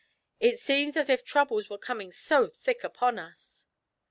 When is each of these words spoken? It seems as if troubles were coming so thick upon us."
It 0.39 0.57
seems 0.57 0.97
as 0.97 1.11
if 1.11 1.23
troubles 1.23 1.69
were 1.69 1.77
coming 1.77 2.11
so 2.11 2.47
thick 2.47 2.83
upon 2.83 3.19
us." 3.19 3.67